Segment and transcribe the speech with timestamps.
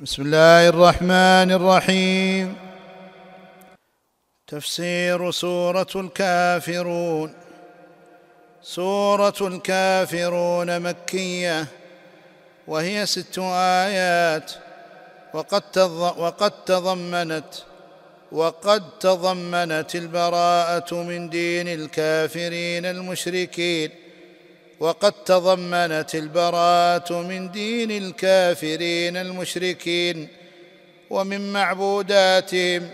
[0.00, 2.56] بسم الله الرحمن الرحيم.
[4.46, 7.34] تفسير سورة الكافرون.
[8.62, 11.66] سورة الكافرون مكية
[12.66, 14.52] وهي ست آيات.
[15.34, 15.78] وقد
[16.18, 17.54] وقد تضمنت
[18.32, 24.03] وقد تضمنت البراءة من دين الكافرين المشركين.
[24.84, 30.28] وقد تضمنت البراءة من دين الكافرين المشركين
[31.10, 32.90] ومن معبوداتهم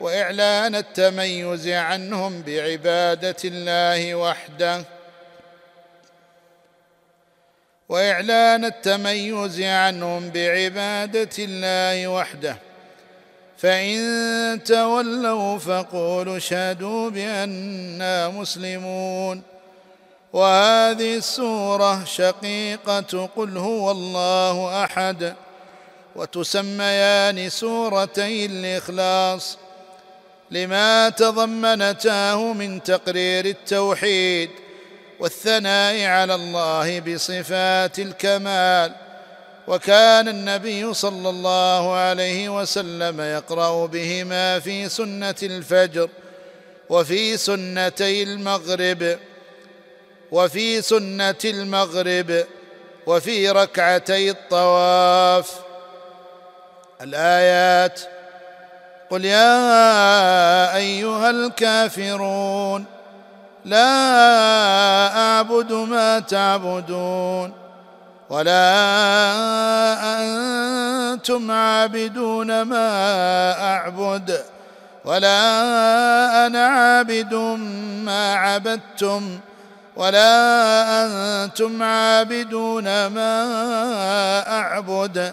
[0.00, 4.84] وإعلان التميز عنهم بعبادة الله وحده.
[7.88, 12.56] وإعلان التميز عنهم بعبادة الله وحده.
[13.58, 19.55] فإن تولوا فقولوا اشهدوا بانا مسلمون.
[20.32, 25.34] وهذه السورة شقيقة قل هو الله أحد
[26.16, 29.58] وتسميان سورتي الاخلاص
[30.50, 34.50] لما تضمنتاه من تقرير التوحيد
[35.20, 38.92] والثناء على الله بصفات الكمال.
[39.68, 46.08] وكان النبي صلى الله عليه وسلم يقرأ بهما في سنة الفجر
[46.88, 49.18] وفي سنتي المغرب.
[50.32, 52.44] وفي سنة المغرب
[53.06, 55.66] وفي ركعتي الطواف.
[57.02, 58.00] الآيات
[59.10, 62.84] قل يا أيها الكافرون
[63.64, 63.88] لا
[65.18, 67.52] أعبد ما تعبدون
[68.30, 68.62] ولا
[70.22, 74.42] أنتم عابدون ما أعبد
[75.04, 77.34] ولا أنا عابد
[78.04, 79.38] ما عبدتم
[79.96, 85.32] ولا أنتم عابدون ما أعبد.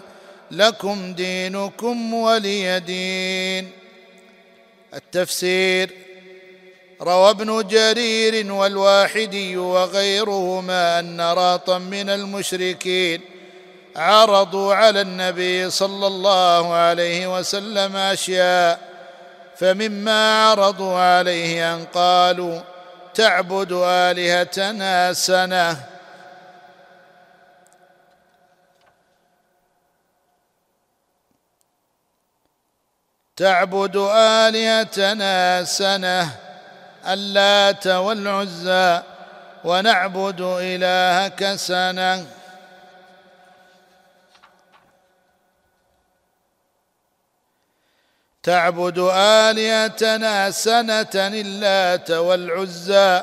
[0.50, 3.70] لكم دينكم ولي دين.
[4.94, 5.90] التفسير
[7.02, 13.20] روى ابن جرير والواحدي وغيرهما أن راطا من المشركين.
[13.96, 18.80] عرضوا على النبي صلى الله عليه وسلم أشياء
[19.56, 22.60] فمما عرضوا عليه أن قالوا
[23.14, 25.76] تعبد آلهتنا سنة.
[33.36, 36.30] تعبد آلهتنا سنة.
[37.06, 39.02] اللات والعزى
[39.64, 42.26] ونعبد إلهك سنة.
[48.44, 53.22] تعبد آلهتنا سنة اللات والعزى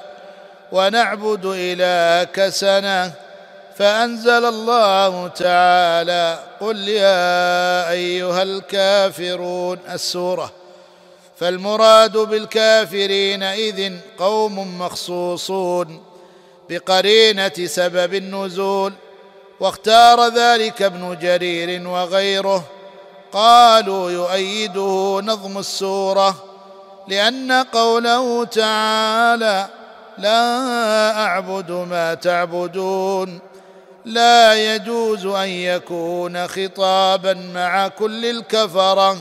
[0.71, 3.11] ونعبد إلهك سنة
[3.77, 9.79] فأنزل الله تعالى قل يا أيها الكافرون.
[9.91, 10.51] السورة
[11.39, 16.03] فالمراد بالكافرين اذن قوم مخصوصون
[16.69, 18.93] بقرينة سبب النزول
[19.59, 22.80] واختار ذلك ابن جرير وغيره.
[23.33, 26.35] قالوا يؤيده نظم السورة
[27.07, 29.67] لأن قوله تعالى
[30.17, 33.39] لا أعبد ما تعبدون
[34.05, 39.17] لا يجوز أن يكون خطابا مع كل الكفرة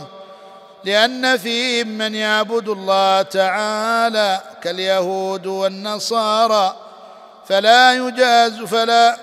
[0.84, 6.76] لأن فيهم من يعبد الله تعالى كاليهود والنصارى
[7.48, 9.16] فلا يجاز فلا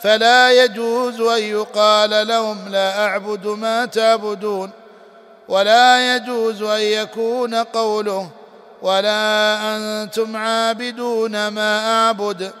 [0.00, 4.70] فلا يجوز أن يقال لهم لا أعبد ما تعبدون
[5.48, 8.30] ولا يجوز أن يكون قوله
[8.82, 12.52] ولا أنتم عابدون ما أعبد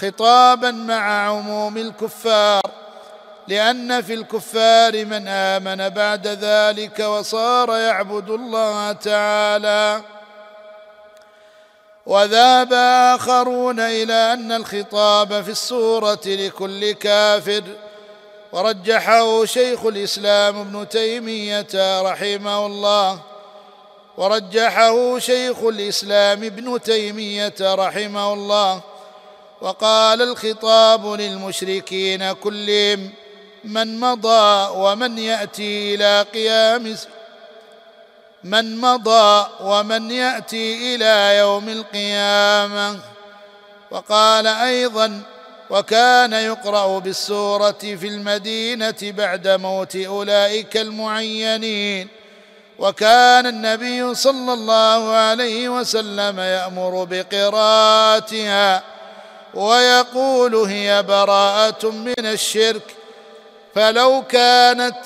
[0.00, 2.62] خطابا مع عموم الكفار
[3.48, 10.00] لأن في الكفار من آمن بعد ذلك وصار يعبد الله تعالى.
[12.06, 12.72] وذهب
[13.14, 17.62] آخرون إلى أن الخطاب في السوره لكل كافر.
[18.52, 23.20] ورجحه شيخ الإسلام ابن تيمية رحمه الله.
[24.16, 28.80] ورجحه شيخ الإسلام ابن تيمية رحمه الله.
[29.60, 33.10] وقال الخطاب للمشركين كلهم
[33.64, 36.96] من مضى ومن يأتي إلى قيام
[38.46, 42.98] من مضى ومن يأتي إلى يوم القيامة.
[43.90, 45.20] وقال أيضا
[45.70, 52.08] وكان يقرأ بالسورة في المدينة بعد موت أولئك المعينين.
[52.78, 58.82] وكان النبي صلى الله عليه وسلم يأمر بقراءتها.
[59.54, 62.94] ويقول هي براءة من الشرك.
[63.74, 64.96] فلو كانت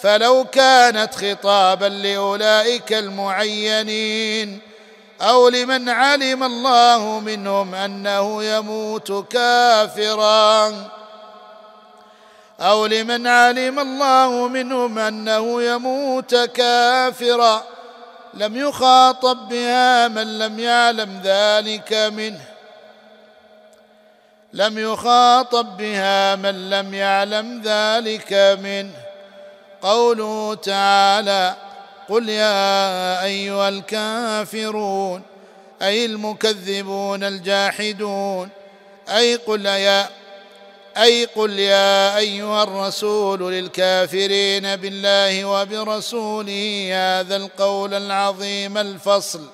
[0.00, 4.60] فلو كانت خطابا لأولئك المعينين
[5.20, 10.72] أو لمن علم الله منهم أنه يموت كافرا
[12.60, 17.62] أو لمن علم الله منهم أنه يموت كافرا
[18.34, 22.40] لم يخاطب بها من لم يعلم ذلك منه
[24.52, 29.05] لم يخاطب بها من لم يعلم ذلك منه
[29.86, 31.56] قوله تعالى
[32.08, 35.22] قل يا أيها الكافرون
[35.82, 38.48] أي المكذبون الجاحدون
[39.08, 40.08] أي قل يا
[40.96, 49.46] أي قل يا أيها الرسول للكافرين بالله وبرسوله هذا القول العظيم الفصل.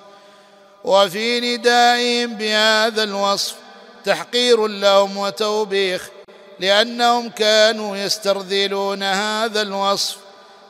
[0.83, 3.55] وفي ندائهم بهذا الوصف
[4.05, 6.09] تحقير لهم وتوبيخ
[6.59, 10.22] لأنهم كانوا يسترذلون هذا الوصف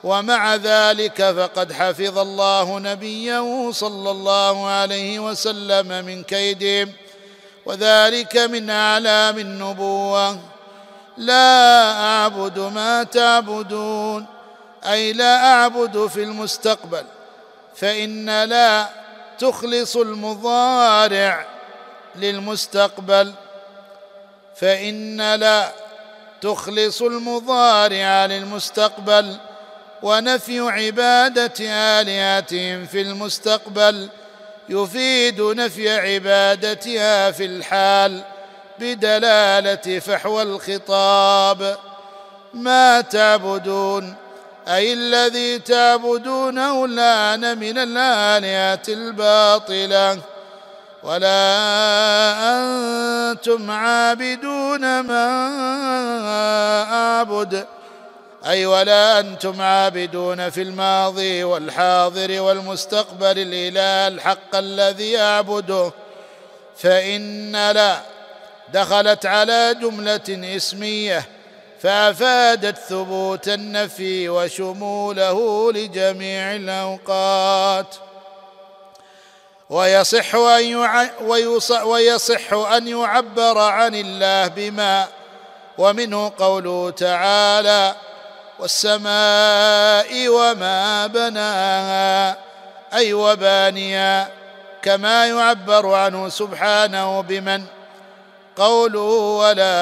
[0.03, 6.93] ومع ذلك فقد حفظ الله نبيه صلى الله عليه وسلم من كيدهم
[7.65, 10.39] وذلك من أعلام النبوة.
[11.17, 14.25] لا أعبد ما تعبدون
[14.85, 17.05] أي لا أعبد في المستقبل
[17.75, 18.89] فإن لا
[19.39, 21.45] تخلص المضارع
[22.15, 23.33] للمستقبل.
[24.55, 25.71] فإن لا
[26.41, 29.37] تخلص المضارع للمستقبل.
[30.03, 34.09] ونفي عبادة آلهتهم في المستقبل.
[34.69, 38.21] يفيد نفي عبادتها في الحال
[38.79, 41.77] بدلالة فحوى الخطاب.
[42.53, 44.15] ما تعبدون؟
[44.67, 50.19] أي الذي تعبدونه الآن من الآلهة الباطلة.
[51.03, 51.53] ولا
[53.31, 55.25] أنتم عابدون ما
[56.91, 57.65] أعبد.
[58.45, 65.91] أي ولا أنتم عابدون في الماضي والحاضر والمستقبل الإله الحق الذي أعبده
[66.77, 68.01] فإن لا
[68.73, 71.25] دخلت على جملة اسمية
[71.81, 77.95] فأفادت ثبوت النفي وشموله لجميع الأوقات
[79.69, 81.09] ويصح أن.
[81.83, 85.07] ويصح أن يعبر عن الله بما
[85.77, 87.95] ومنه قوله تعالى
[88.59, 92.37] والسماء وما بناها
[92.93, 94.27] أي وبانيا
[94.81, 97.63] كما يعبر عنه سبحانه بمن؟
[98.55, 98.99] قوله
[99.39, 99.73] ولا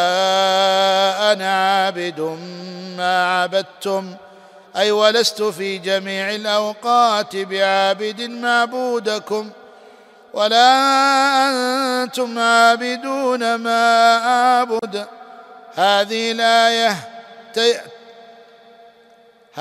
[1.32, 2.20] أنا عابد
[2.98, 4.16] ما عبدتم
[4.78, 9.50] أي ولست في جميع الأوقات بعابد معبودكم
[10.34, 10.68] ولا
[12.04, 15.08] أنتم عابدون ما أعبد.
[15.76, 16.96] هذه الآية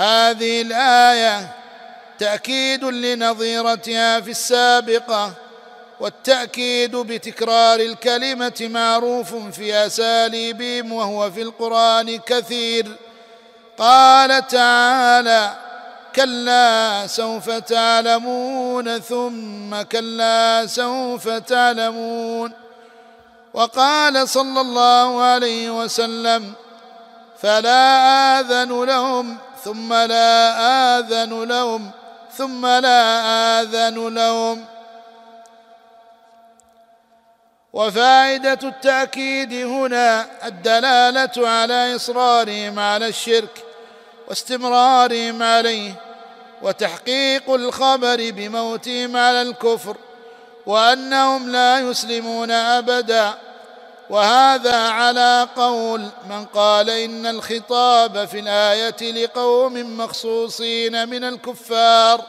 [0.01, 1.49] هذه الآية
[2.19, 5.33] تأكيد لنظيرتها في السابقة
[6.01, 12.97] والتأكيد بتكرار الكلمة معروف في أساليبهم وهو في القرآن كثير.
[13.79, 15.57] قال تعالى
[16.17, 22.53] كلا سوف تعلمون ثم كلا سوف تعلمون
[23.55, 26.53] وقال صلى الله عليه وسلم
[27.43, 30.59] فلا آذن لهم ثم لا
[30.99, 31.91] آذن لهم
[32.37, 33.21] ثم لا
[33.61, 34.65] آذن لهم.
[37.73, 43.65] وفائدة التأكيد هنا الدلالة على إصرارهم على الشرك
[44.29, 45.93] واستمرارهم عليه
[46.63, 49.97] وتحقيق الخبر بموتهم على الكفر
[50.67, 53.35] وأنهم لا يسلمون أبدا.
[54.11, 62.21] وهذا على قول من قال إن الخطاب في الآية لقوم مخصوصين من الكفار.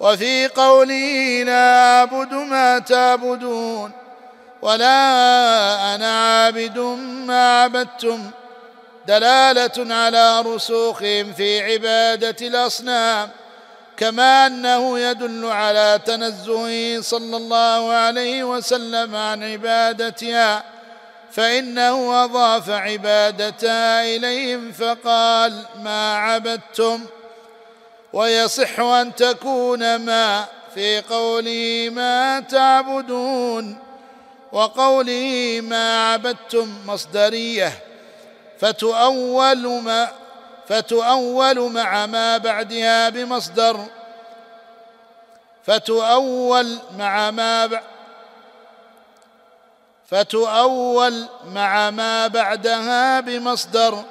[0.00, 3.92] وفي قوله لا أعبد ما تعبدون
[4.62, 6.78] ولا أنا عابد
[7.26, 8.30] ما عبدتم.
[9.06, 13.30] دلالة على رسوخهم في عبادة الأصنام.
[14.02, 20.64] كما أنه يدل على تنزهه صلى الله عليه وسلم عن عبادتها
[21.32, 27.04] فانه اضاف عبادتها إليهم فقال ما عبدتم؟
[28.12, 30.44] ويصح أن تكون ما
[30.74, 33.78] في قوله ما تعبدون؟
[34.52, 37.72] وقوله ما عبدتم مصدرية
[38.60, 40.08] فتؤول ما
[40.68, 43.86] فتؤول مع ما بعدها بمصدر
[45.66, 47.80] فتؤول مع ما.
[50.10, 54.02] فتؤول مع ما بعدها بمصدر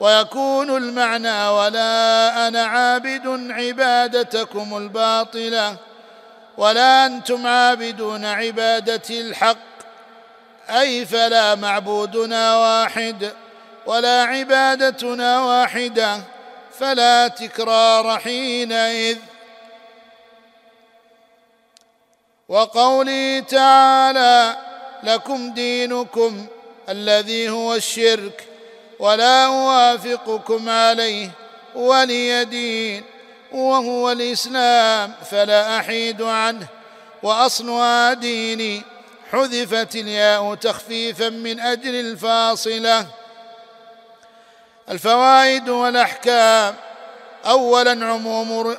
[0.00, 5.76] ويكون المعنى ولا أنا عابد عبادتكم الباطلة
[6.56, 9.56] ولا أنتم عابدون عبادتي الحق
[10.70, 13.32] أي فلا معبودنا واحد
[13.86, 16.20] ولا عبادتنا واحدة
[16.78, 19.18] فلا تكرار حينئذ.
[22.48, 24.56] وقوله تعالى
[25.02, 26.46] لكم دينكم
[26.88, 28.48] الذي هو الشرك
[28.98, 31.30] ولا أوافقكم عليه
[31.74, 33.04] ولي دين
[33.52, 36.66] وهو الإسلام فلا أحيد عنه.
[37.22, 38.82] واصلها ديني
[39.32, 43.06] حذفت الياء تخفيفا من أجل الفاصلة.
[44.90, 46.74] الفوائد والأحكام.
[47.46, 48.76] اولا عموم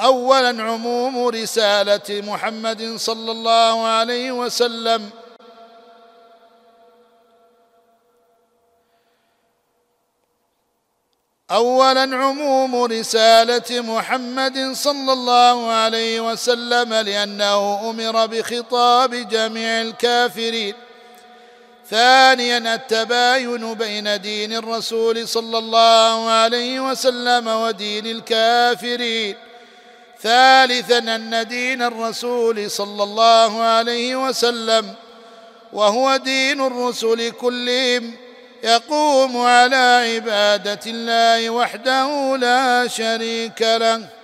[0.00, 5.10] اولا عموم رسالة محمد صلى الله عليه وسلم.
[11.50, 20.74] اولا عموم رسالة محمد صلى الله عليه وسلم لأنه أمر بخطاب جميع الكافرين.
[21.90, 29.36] ثانيا التباين بين دين الرسول صلى الله عليه وسلم ودين الكافرين.
[30.22, 34.94] ثالثا أن دين الرسول صلى الله عليه وسلم
[35.72, 38.16] وهو دين الرسل كلهم
[38.64, 44.17] يقوم على عبادة الله وحده لا شريك له.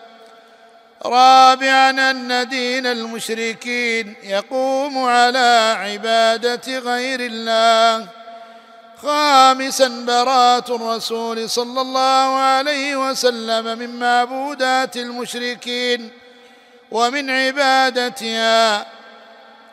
[1.07, 8.09] رابعا أن دين المشركين يقوم على عبادة غير الله.
[9.03, 16.11] خامسا براءة الرسول صلى الله عليه وسلم من معبودات المشركين
[16.91, 18.87] ومن عبادتها.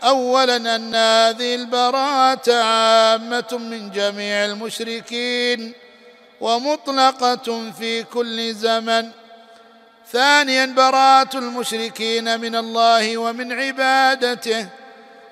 [0.03, 5.73] اولا أن هذه البراءة عامة من جميع المشركين
[6.41, 9.20] ومطلقة في كل زمن.
[10.11, 14.67] ثانيا براءة المشركين من الله ومن عبادته.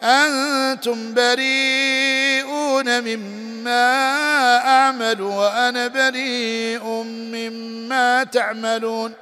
[0.03, 3.87] أنتم بريئون مما
[4.57, 9.13] أعمل وأنا بريء مما تعملون.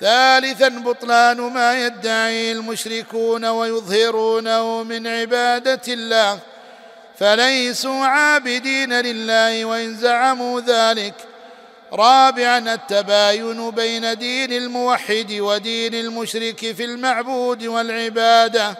[0.00, 6.38] ثالثا بطلان ما يدعي المشركون ويظهرونه من عبادة الله.
[7.18, 11.14] فليسوا عابدين لله وإن زعموا ذلك.
[11.92, 18.76] رابعا التباين بين دين الموحد ودين المشرك في المعبود والعبادة.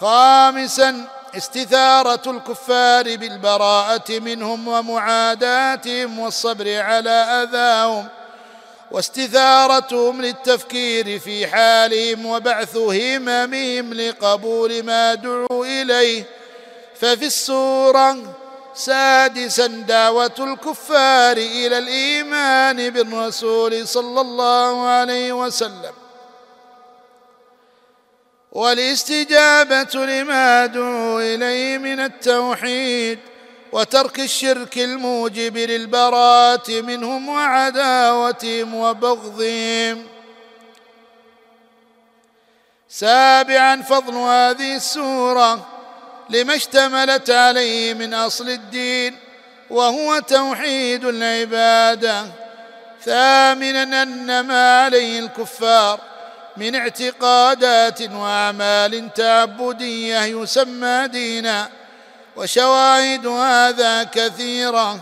[0.00, 8.08] خامسا استثارة الكفار بالبراءة منهم ومعاداتهم والصبر على أذاهم.
[8.90, 16.24] واستثارتهم للتفكير في حالهم وبعث هممهم لقبول ما دعوا إليه.
[17.00, 18.41] ففي السورة
[18.74, 25.92] سادسا دعوة الكفار إلى الإيمان بالرسول صلى الله عليه وسلم.
[28.52, 33.18] والاستجابة لما دعوا إليه من التوحيد
[33.72, 40.06] وترك الشرك الموجب للبراءة منهم وعداوتهم وبغضهم.
[42.88, 45.66] سابعا فضل هذه السورة
[46.32, 49.16] لما اشتملت عليه من أصل الدين
[49.70, 52.26] وهو توحيد العبادة.
[53.04, 56.00] ثامنا أن ما عليه الكفار
[56.56, 61.68] من اعتقادات وأعمال تعبدية يسمى دينا.
[62.36, 65.00] وشواهد هذا كثيرة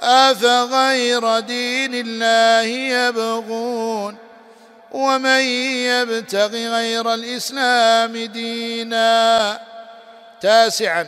[0.00, 2.62] افغير دين الله
[2.96, 4.16] يبغون
[4.90, 5.40] ومن
[5.90, 9.60] يبتغ غير الإسلام دينا.
[10.40, 11.06] تاسعا.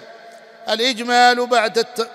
[0.69, 2.09] الإجمال بعد الت...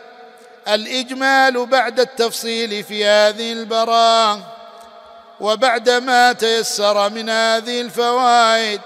[0.68, 4.54] الإجمال بعد التفصيل في هذه البراءة
[5.40, 8.82] وبعد ما تيسر من هذه الفوائد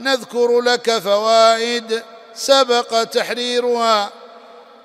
[0.00, 2.02] نذكر لك فوائد
[2.34, 4.10] سبق تحريرها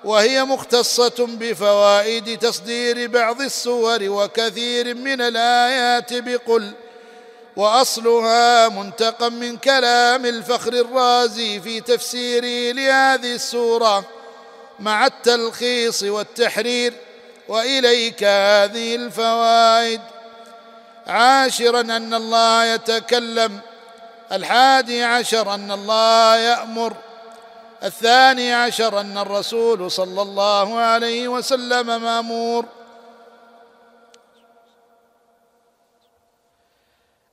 [0.03, 6.71] وهي مختصة بفوائد تصدير بعض السور وكثير من الآيات بقل
[7.55, 14.05] وأصلها منتقى من كلام الفخر الرازي في تفسيره لهذه السورة
[14.79, 16.93] مع التلخيص والتحرير
[17.47, 20.01] وإليك هذه الفوائد.
[21.07, 23.59] عاشرا أن الله يتكلم
[24.31, 26.93] الحادي عشر أن الله يأمر
[27.83, 32.65] الثاني عشر أن الرسول صلى الله عليه وسلم مأمور.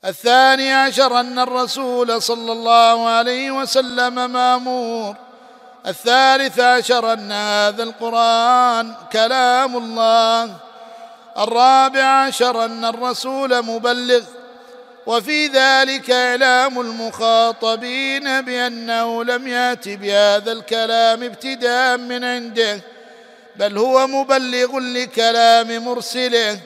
[0.05, 5.15] الثاني عشر أن الرسول صلى الله عليه وسلم مامور.
[5.87, 10.55] الثالث عشر أن هذا القرآن كلام الله.
[11.39, 14.23] الرابع عشر أن الرسول مبلغ.
[15.07, 22.81] وفي ذلك إعلام المخاطبين بأنه لم يأت بهذا الكلام ابتداء من عنده
[23.57, 26.61] بل هو مبلغ لكلام مرسله.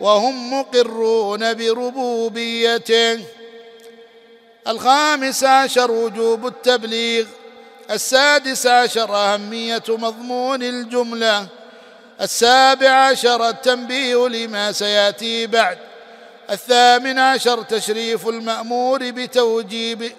[0.00, 3.20] وهم مقرون بربوبيته
[4.68, 7.26] الخامس عشر وجوب التبليغ.
[7.90, 11.46] السادس عشر أهمية مضمون الجملة.
[12.20, 15.78] السابع عشر التنبيه لما سيأتي بعد.
[16.50, 20.12] الثامن عشر تشريف المأمور بتوجيب.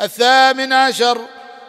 [0.00, 1.20] الثامن عشر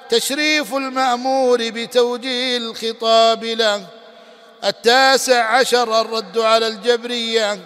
[0.10, 3.86] تشريف المأمور بتوجيه الخطاب له.
[4.64, 7.60] التاسع عشر الرد على الجبرية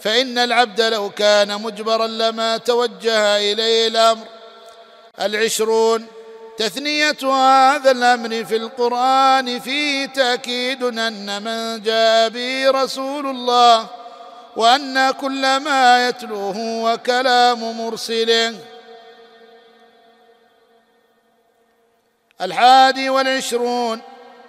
[0.00, 4.26] فإن العبد لو كان مجبرا لما توجه إليه الأمر.
[5.20, 6.06] العشرون
[6.58, 13.86] تثنية هذا الأمر في القرآن فيه تأكيد أن من جاء به رسول الله
[14.56, 17.76] وأن كل ما يتلوه هو كلام
[22.40, 24.00] الحادي والعشرون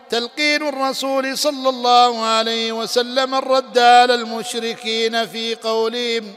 [0.09, 6.33] تلقين الرسول صلى الله عليه وسلم الرد على المشركين في قولهم.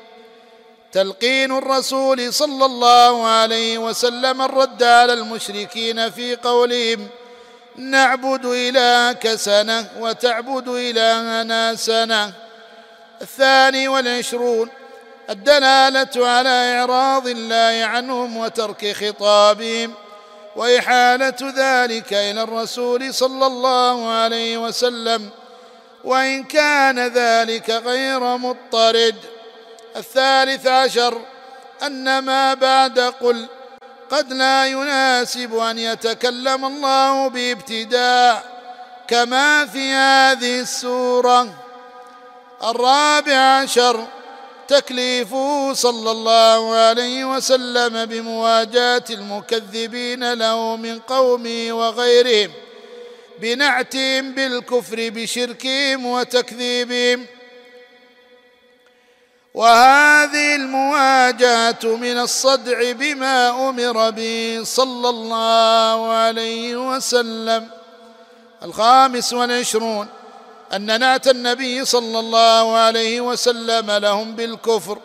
[0.92, 7.08] تلقين الرسول صلى الله عليه وسلم الرد على المشركين في قولهم.
[7.76, 12.32] نعبد إلهك سنة وتعبد إلهنا سنة.
[13.22, 14.68] الثاني والعشرون
[15.30, 19.94] الدلالة على إعراض الله عنهم وترك خطابهم.
[20.56, 25.30] وإحالة ذلك إلى الرسول صلى الله عليه وسلم
[26.04, 29.16] وإن كان ذلك غير مضطرد.
[29.96, 31.20] الثالث عشر
[31.82, 33.46] أن ما بعد قل
[34.10, 38.44] قد لا يناسب أن يتكلم الله بابتداء
[39.08, 41.48] كما في هذه السورة.
[42.64, 44.06] الرابع عشر
[44.70, 52.52] تكليفه صلى الله عليه وسلم بمواجاة المكذبين له من قومه وغيرهم
[53.38, 57.26] بنعتهم بالكفر بشركهم وتكذيبهم.
[59.54, 67.68] وهذه المواجهة من الصدع بما أمر به صلى الله عليه وسلم.
[68.62, 70.19] الخامس والعشرون.
[70.72, 74.98] أن نعت النبي صلى الله عليه وسلم لهم بالكفر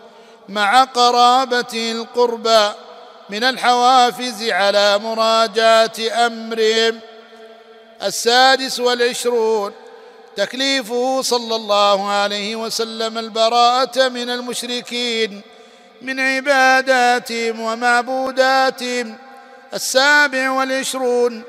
[0.49, 2.69] مع قرابته القربى
[3.30, 5.93] من الحوافز على مراجعة
[6.25, 6.99] أمرهم.
[8.04, 9.73] السادس والعشرون
[10.36, 15.41] تكليفه صلى الله عليه وسلم البراءة من المشركين
[16.01, 19.17] من عباداتهم ومعبوداتهم.
[19.73, 21.43] السابع والعشرون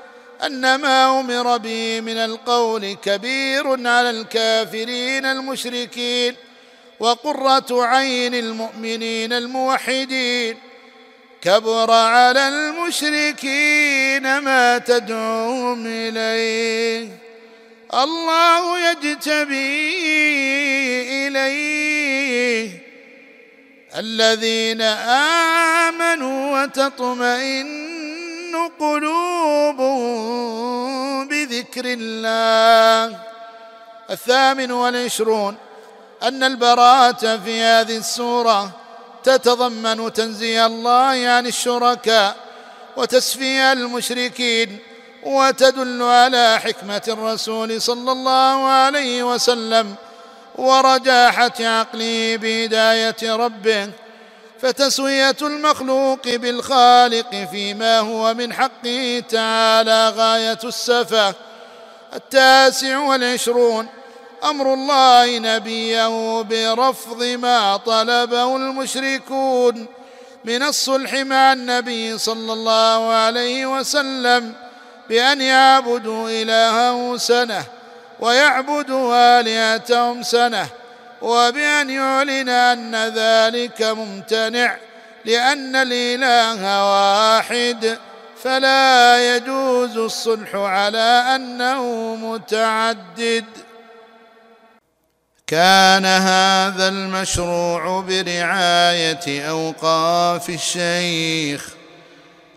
[0.44, 6.34] ان ما أمر به من القول كبير على الكافرين المشركين
[7.00, 10.56] وقرة عين المؤمنين الموحدين.
[11.42, 17.08] كبر على المشركين ما تدعوهم إليه.
[17.94, 19.92] الله يجتبي
[21.28, 22.70] إليه.
[23.96, 24.82] الذين
[25.90, 27.85] آمنوا وتطمئن
[28.80, 30.16] قلوبهم
[31.28, 33.18] بذكر الله.
[34.10, 35.56] الثامن والعشرون
[36.22, 38.70] أن البراءة في هذه السورة
[39.24, 42.36] تتضمن تنزيه الله عن الشركاء
[42.96, 44.78] وتسفيه المشركين
[45.22, 49.94] وتدل على حكمة الرسول صلى الله عليه وسلم
[50.54, 53.90] ورجاحة عقله بهداية ربه.
[54.60, 61.34] فتسوية المخلوق بالخالق فيما هو من حقه تعالى غاية السفه.
[62.14, 63.86] التاسع والعشرون
[64.44, 69.86] أمر الله نبيه برفض ما طلبه المشركون.
[70.44, 74.54] من الصلح مع النبي صلى الله عليه وسلم
[75.08, 77.64] بأن يعبدوا إلهه سنة
[78.20, 80.68] ويعبدوا آلهتهم سنة
[81.22, 84.76] وبأن يعلن أن ذلك ممتنع
[85.24, 87.98] لأن الإله واحد.
[88.42, 93.44] فلا يجوز الصلح على أنه متعدد.
[95.46, 101.68] كان هذا المشروع برعاية أوقاف الشيخ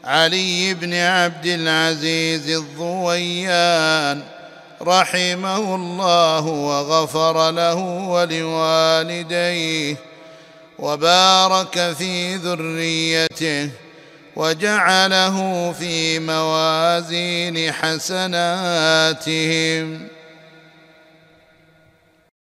[0.03, 4.38] علي بن عبد العزيز الضويان.
[4.81, 7.75] رحمه الله وغفر له
[8.09, 9.95] ولوالديه
[10.79, 13.69] وبارك في ذريته
[14.35, 18.99] وجعله في موازين حسناتهم.